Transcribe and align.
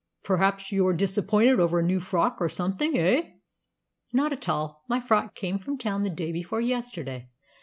"Perhaps 0.23 0.71
you're 0.71 0.93
disappointed 0.93 1.59
over 1.59 1.77
a 1.77 1.83
new 1.83 1.99
frock 1.99 2.37
or 2.41 2.49
something, 2.49 2.97
eh?" 2.97 3.33
"Not 4.11 4.33
at 4.33 4.49
all. 4.49 4.83
My 4.89 4.99
frock 4.99 5.35
came 5.35 5.59
from 5.59 5.77
town 5.77 6.01
the 6.01 6.09
day 6.09 6.31
before 6.31 6.59
yesterday. 6.59 7.29